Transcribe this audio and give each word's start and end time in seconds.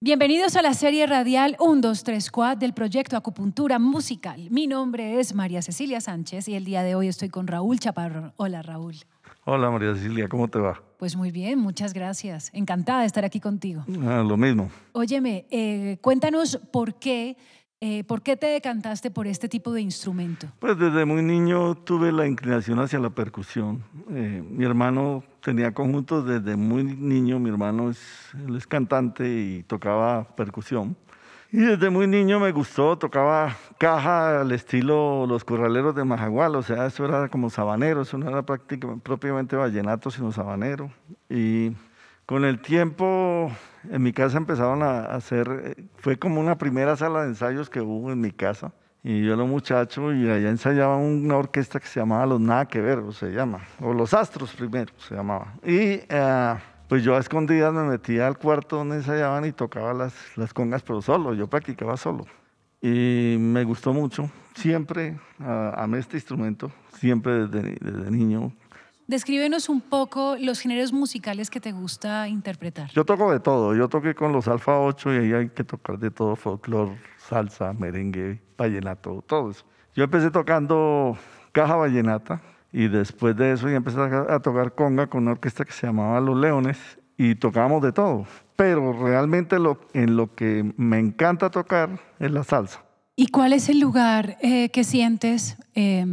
Bienvenidos 0.00 0.54
a 0.54 0.62
la 0.62 0.74
serie 0.74 1.08
radial 1.08 1.56
1, 1.58 1.80
2, 1.80 2.04
3, 2.04 2.30
4 2.30 2.60
del 2.60 2.72
proyecto 2.72 3.16
Acupuntura 3.16 3.80
Musical. 3.80 4.48
Mi 4.48 4.68
nombre 4.68 5.18
es 5.18 5.34
María 5.34 5.60
Cecilia 5.60 6.00
Sánchez 6.00 6.46
y 6.46 6.54
el 6.54 6.64
día 6.64 6.84
de 6.84 6.94
hoy 6.94 7.08
estoy 7.08 7.30
con 7.30 7.48
Raúl 7.48 7.80
Chaparro. 7.80 8.32
Hola 8.36 8.62
Raúl. 8.62 8.94
Hola 9.44 9.72
María 9.72 9.92
Cecilia, 9.96 10.28
¿cómo 10.28 10.46
te 10.46 10.60
va? 10.60 10.80
Pues 10.98 11.16
muy 11.16 11.32
bien, 11.32 11.58
muchas 11.58 11.94
gracias. 11.94 12.50
Encantada 12.54 13.00
de 13.00 13.06
estar 13.06 13.24
aquí 13.24 13.40
contigo. 13.40 13.84
Ah, 14.06 14.22
lo 14.24 14.36
mismo. 14.36 14.70
Óyeme, 14.92 15.46
eh, 15.50 15.98
cuéntanos 16.00 16.60
por 16.70 16.94
qué, 17.00 17.36
eh, 17.80 18.02
por 18.04 18.22
qué 18.22 18.36
te 18.36 18.46
decantaste 18.46 19.10
por 19.10 19.26
este 19.26 19.48
tipo 19.48 19.72
de 19.72 19.80
instrumento. 19.80 20.48
Pues 20.58 20.76
desde 20.78 21.04
muy 21.04 21.22
niño 21.22 21.76
tuve 21.76 22.10
la 22.10 22.26
inclinación 22.26 22.80
hacia 22.80 22.98
la 22.98 23.10
percusión. 23.10 23.84
Eh, 24.10 24.42
mi 24.48 24.64
hermano 24.64 25.22
tenía 25.40 25.72
conjuntos 25.72 26.26
desde 26.26 26.56
muy 26.56 26.82
niño, 26.82 27.38
mi 27.38 27.50
hermano 27.50 27.90
es, 27.90 28.00
él 28.46 28.56
es 28.56 28.66
cantante 28.66 29.28
y 29.28 29.62
tocaba 29.62 30.24
percusión. 30.36 30.96
Y 31.50 31.58
desde 31.58 31.88
muy 31.88 32.06
niño 32.06 32.40
me 32.40 32.52
gustó, 32.52 32.98
tocaba 32.98 33.56
caja 33.78 34.42
al 34.42 34.52
estilo 34.52 35.24
los 35.26 35.44
corraleros 35.44 35.94
de 35.94 36.04
Majagual, 36.04 36.56
o 36.56 36.62
sea, 36.62 36.84
eso 36.86 37.06
era 37.06 37.28
como 37.28 37.48
sabanero, 37.48 38.02
eso 38.02 38.18
no 38.18 38.28
era 38.28 38.42
prácticamente, 38.42 39.02
propiamente 39.02 39.56
vallenato, 39.56 40.10
sino 40.10 40.30
sabanero. 40.30 40.90
Y 41.30 41.72
con 42.28 42.44
el 42.44 42.60
tiempo 42.60 43.50
en 43.90 44.02
mi 44.02 44.12
casa 44.12 44.36
empezaron 44.36 44.82
a 44.82 45.00
hacer, 45.14 45.78
fue 45.96 46.18
como 46.18 46.42
una 46.42 46.58
primera 46.58 46.94
sala 46.94 47.22
de 47.22 47.28
ensayos 47.28 47.70
que 47.70 47.80
hubo 47.80 48.12
en 48.12 48.20
mi 48.20 48.32
casa. 48.32 48.70
Y 49.02 49.24
yo 49.24 49.32
era 49.32 49.44
muchacho 49.44 50.12
y 50.12 50.28
allá 50.28 50.50
ensayaba 50.50 50.98
una 50.98 51.38
orquesta 51.38 51.80
que 51.80 51.86
se 51.86 52.00
llamaba 52.00 52.26
Los 52.26 52.38
Nada 52.38 52.66
Que 52.66 52.82
Ver, 52.82 53.00
se 53.14 53.30
llama, 53.30 53.60
o 53.80 53.94
Los 53.94 54.12
Astros 54.12 54.52
primero 54.52 54.92
se 54.98 55.14
llamaba. 55.14 55.54
Y 55.64 56.02
eh, 56.06 56.54
pues 56.86 57.02
yo 57.02 57.16
a 57.16 57.18
escondidas 57.18 57.72
me 57.72 57.84
metía 57.84 58.26
al 58.26 58.36
cuarto 58.36 58.76
donde 58.76 58.96
ensayaban 58.96 59.46
y 59.46 59.52
tocaba 59.52 59.94
las, 59.94 60.12
las 60.36 60.52
congas, 60.52 60.82
pero 60.82 61.00
solo, 61.00 61.32
yo 61.32 61.46
practicaba 61.46 61.96
solo. 61.96 62.26
Y 62.82 63.36
me 63.40 63.64
gustó 63.64 63.94
mucho, 63.94 64.30
siempre 64.54 65.18
uh, 65.40 65.72
amé 65.76 66.00
este 66.00 66.18
instrumento, 66.18 66.70
siempre 66.92 67.46
desde, 67.46 67.78
desde 67.80 68.10
niño. 68.10 68.52
Descríbenos 69.08 69.70
un 69.70 69.80
poco 69.80 70.36
los 70.38 70.60
géneros 70.60 70.92
musicales 70.92 71.48
que 71.48 71.60
te 71.60 71.72
gusta 71.72 72.28
interpretar. 72.28 72.90
Yo 72.90 73.06
toco 73.06 73.32
de 73.32 73.40
todo, 73.40 73.74
yo 73.74 73.88
toqué 73.88 74.14
con 74.14 74.32
los 74.32 74.48
Alfa 74.48 74.78
8 74.78 75.14
y 75.14 75.16
ahí 75.16 75.32
hay 75.32 75.48
que 75.48 75.64
tocar 75.64 75.98
de 75.98 76.10
todo, 76.10 76.36
folclore, 76.36 76.94
salsa, 77.16 77.72
merengue, 77.72 78.42
vallenato, 78.58 79.24
todo 79.26 79.52
eso. 79.52 79.64
Yo 79.94 80.04
empecé 80.04 80.30
tocando 80.30 81.16
caja 81.52 81.76
vallenata 81.76 82.42
y 82.70 82.88
después 82.88 83.34
de 83.34 83.52
eso 83.52 83.70
ya 83.70 83.76
empecé 83.76 83.98
a 83.98 84.40
tocar 84.40 84.74
conga 84.74 85.06
con 85.06 85.22
una 85.22 85.32
orquesta 85.32 85.64
que 85.64 85.72
se 85.72 85.86
llamaba 85.86 86.20
Los 86.20 86.36
Leones 86.36 86.76
y 87.16 87.34
tocábamos 87.34 87.80
de 87.80 87.92
todo. 87.92 88.26
Pero 88.56 88.92
realmente 88.92 89.58
lo, 89.58 89.80
en 89.94 90.16
lo 90.16 90.34
que 90.34 90.70
me 90.76 90.98
encanta 90.98 91.48
tocar 91.48 91.98
es 92.18 92.30
la 92.30 92.44
salsa. 92.44 92.84
¿Y 93.16 93.28
cuál 93.28 93.54
es 93.54 93.70
el 93.70 93.80
lugar 93.80 94.36
eh, 94.42 94.68
que 94.68 94.84
sientes 94.84 95.56
eh, 95.74 96.04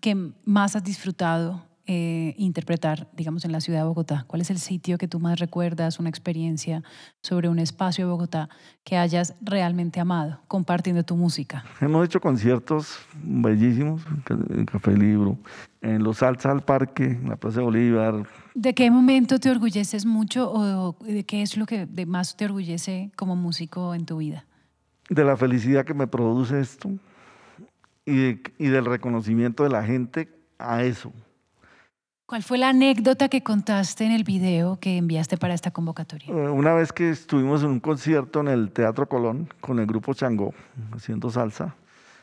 que 0.00 0.30
más 0.44 0.76
has 0.76 0.84
disfrutado 0.84 1.73
eh, 1.86 2.34
interpretar, 2.38 3.08
digamos, 3.12 3.44
en 3.44 3.52
la 3.52 3.60
ciudad 3.60 3.80
de 3.80 3.84
Bogotá? 3.84 4.24
¿Cuál 4.26 4.40
es 4.40 4.50
el 4.50 4.58
sitio 4.58 4.96
que 4.96 5.06
tú 5.06 5.20
más 5.20 5.38
recuerdas, 5.38 5.98
una 5.98 6.08
experiencia 6.08 6.82
sobre 7.20 7.48
un 7.50 7.58
espacio 7.58 8.06
de 8.06 8.10
Bogotá 8.10 8.48
que 8.84 8.96
hayas 8.96 9.34
realmente 9.42 10.00
amado 10.00 10.40
compartiendo 10.48 11.02
tu 11.02 11.14
música? 11.14 11.64
Hemos 11.80 12.06
hecho 12.06 12.20
conciertos 12.20 12.98
bellísimos 13.22 14.02
en 14.50 14.64
Café 14.64 14.96
Libro, 14.96 15.36
en 15.82 16.02
los 16.02 16.18
Salsa 16.18 16.50
al 16.50 16.62
Parque, 16.62 17.04
en 17.04 17.28
la 17.28 17.36
Plaza 17.36 17.58
de 17.58 17.64
Bolívar. 17.64 18.26
¿De 18.54 18.72
qué 18.72 18.90
momento 18.90 19.38
te 19.38 19.50
orgulleces 19.50 20.06
mucho 20.06 20.50
o 20.50 20.96
de 21.04 21.24
qué 21.24 21.42
es 21.42 21.56
lo 21.56 21.66
que 21.66 21.86
más 22.06 22.36
te 22.36 22.46
orgullece 22.46 23.10
como 23.14 23.36
músico 23.36 23.94
en 23.94 24.06
tu 24.06 24.16
vida? 24.16 24.46
De 25.10 25.22
la 25.22 25.36
felicidad 25.36 25.84
que 25.84 25.92
me 25.92 26.06
produce 26.06 26.60
esto 26.60 26.90
y, 28.06 28.16
de, 28.16 28.42
y 28.58 28.68
del 28.68 28.86
reconocimiento 28.86 29.64
de 29.64 29.68
la 29.68 29.84
gente 29.84 30.30
a 30.58 30.82
eso. 30.82 31.12
¿Cuál 32.26 32.42
fue 32.42 32.56
la 32.56 32.70
anécdota 32.70 33.28
que 33.28 33.42
contaste 33.42 34.06
en 34.06 34.12
el 34.12 34.24
video 34.24 34.78
que 34.80 34.96
enviaste 34.96 35.36
para 35.36 35.52
esta 35.52 35.72
convocatoria? 35.72 36.32
Una 36.32 36.72
vez 36.72 36.90
que 36.90 37.10
estuvimos 37.10 37.62
en 37.62 37.68
un 37.68 37.80
concierto 37.80 38.40
en 38.40 38.48
el 38.48 38.70
Teatro 38.70 39.06
Colón 39.06 39.52
con 39.60 39.78
el 39.78 39.84
grupo 39.84 40.14
Changó, 40.14 40.54
haciendo 40.92 41.28
salsa, 41.28 41.74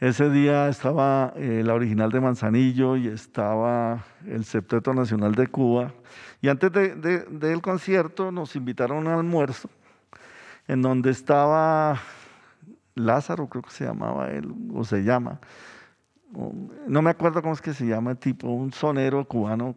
ese 0.00 0.30
día 0.30 0.68
estaba 0.68 1.32
eh, 1.36 1.62
la 1.64 1.74
original 1.74 2.10
de 2.10 2.20
Manzanillo 2.20 2.96
y 2.96 3.06
estaba 3.06 4.04
el 4.26 4.44
Septeto 4.44 4.92
Nacional 4.92 5.36
de 5.36 5.46
Cuba. 5.46 5.92
Y 6.42 6.48
antes 6.48 6.72
del 6.72 7.00
de, 7.00 7.20
de, 7.20 7.60
concierto 7.60 8.32
nos 8.32 8.56
invitaron 8.56 9.06
a 9.06 9.12
un 9.12 9.18
almuerzo 9.20 9.70
en 10.66 10.82
donde 10.82 11.10
estaba 11.10 12.00
Lázaro, 12.96 13.48
creo 13.48 13.62
que 13.62 13.70
se 13.70 13.84
llamaba 13.84 14.32
él, 14.32 14.52
o 14.74 14.82
se 14.82 15.04
llama, 15.04 15.38
no 16.86 17.02
me 17.02 17.10
acuerdo 17.10 17.42
cómo 17.42 17.54
es 17.54 17.60
que 17.60 17.72
se 17.72 17.86
llama 17.86 18.12
el 18.12 18.18
tipo, 18.18 18.48
un 18.48 18.72
sonero 18.72 19.24
cubano, 19.26 19.74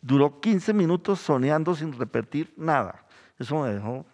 duró 0.00 0.40
15 0.40 0.72
minutos 0.72 1.20
soneando 1.20 1.74
sin 1.74 1.92
repetir 1.92 2.52
nada. 2.56 3.04
Eso 3.38 3.62
me 3.62 3.70
dejó. 3.70 4.06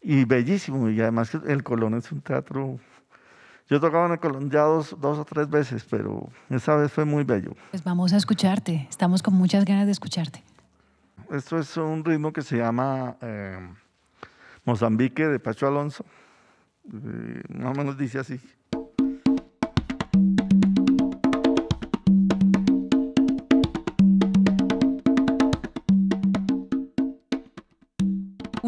Y 0.00 0.24
bellísimo, 0.24 0.88
y 0.88 1.00
además 1.00 1.34
el 1.34 1.62
Colón 1.64 1.94
es 1.94 2.10
un 2.12 2.20
teatro. 2.20 2.78
Yo 3.68 3.80
tocaba 3.80 4.06
en 4.06 4.12
el 4.12 4.20
Colón 4.20 4.50
ya 4.50 4.62
dos, 4.62 4.96
dos 5.00 5.18
o 5.18 5.24
tres 5.24 5.50
veces, 5.50 5.84
pero 5.88 6.28
esa 6.48 6.76
vez 6.76 6.92
fue 6.92 7.04
muy 7.04 7.24
bello. 7.24 7.54
Pues 7.70 7.82
vamos 7.82 8.12
a 8.12 8.16
escucharte, 8.16 8.86
estamos 8.88 9.22
con 9.22 9.34
muchas 9.34 9.64
ganas 9.64 9.86
de 9.86 9.92
escucharte. 9.92 10.42
Esto 11.30 11.58
es 11.58 11.76
un 11.76 12.04
ritmo 12.04 12.32
que 12.32 12.42
se 12.42 12.56
llama 12.56 13.16
eh, 13.20 13.58
Mozambique 14.64 15.26
de 15.26 15.38
Pacho 15.38 15.66
Alonso. 15.66 16.04
Eh, 16.90 17.42
más 17.50 17.76
o 17.76 17.78
menos 17.78 17.98
dice 17.98 18.18
así. 18.18 18.40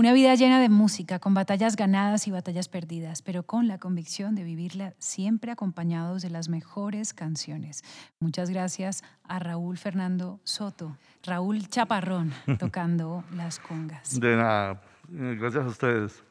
Una 0.00 0.15
vida 0.15 0.34
llena 0.34 0.62
de 0.62 0.71
música, 0.71 1.19
con 1.19 1.34
batallas 1.34 1.77
ganadas 1.77 2.27
y 2.27 2.31
batallas 2.31 2.71
perdidas, 2.71 3.21
pero 3.21 3.43
con 3.43 3.69
la 3.69 3.77
convicción 3.77 4.34
de 4.34 4.44
vivirla 4.44 4.94
siempre 4.99 5.53
acompañados 5.53 6.22
de 6.22 6.31
las 6.31 6.49
mejores 6.49 7.12
canciones. 7.12 7.84
Muchas 8.19 8.49
gracias 8.49 9.05
a 9.25 9.41
Raúl 9.41 9.77
Fernando 9.77 10.41
Soto, 10.43 10.97
Raúl 11.22 11.69
Chaparrón, 11.69 12.33
tocando 12.59 13.25
las 13.37 13.59
congas. 13.59 14.19
De 14.19 14.37
nada, 14.37 14.81
gracias 15.06 15.66
a 15.66 15.69
ustedes. 15.69 16.29